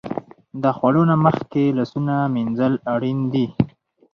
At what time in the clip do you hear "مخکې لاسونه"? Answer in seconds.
1.25-2.15